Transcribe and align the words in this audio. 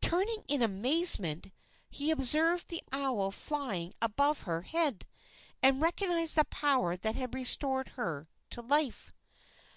Turning 0.00 0.42
in 0.48 0.60
amazement, 0.60 1.52
he 1.88 2.10
observed 2.10 2.66
the 2.66 2.82
owl 2.90 3.30
flying 3.30 3.94
above 4.02 4.40
her 4.42 4.62
head, 4.62 5.06
and 5.62 5.80
recognized 5.80 6.34
the 6.34 6.44
power 6.46 6.96
that 6.96 7.14
had 7.14 7.32
restored 7.32 7.90
her 7.90 8.28
to 8.50 8.60
life. 8.60 9.12